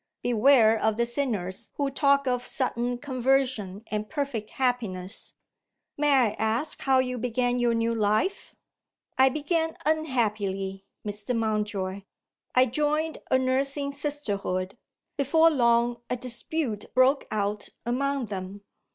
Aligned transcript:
Beware 0.23 0.79
of 0.81 0.97
the 0.97 1.05
sinners 1.05 1.69
who 1.75 1.91
talk 1.91 2.25
of 2.25 2.47
sudden 2.47 2.97
conversion 2.97 3.83
and 3.91 4.09
perfect 4.09 4.49
happiness. 4.49 5.35
May 5.95 6.11
I 6.11 6.31
ask 6.39 6.81
how 6.81 6.97
you 6.97 7.19
began 7.19 7.59
your 7.59 7.75
new 7.75 7.93
life?" 7.93 8.55
"I 9.19 9.29
began 9.29 9.77
unhappily, 9.85 10.87
Mr. 11.05 11.37
Mountjoy 11.37 12.01
I 12.55 12.65
joined 12.65 13.19
a 13.29 13.37
nursing 13.37 13.91
Sisterhood. 13.91 14.75
Before 15.17 15.51
long, 15.51 16.01
a 16.09 16.15
dispute 16.17 16.91
broke 16.95 17.27
out 17.29 17.69
among 17.85 18.25
them. 18.25 18.63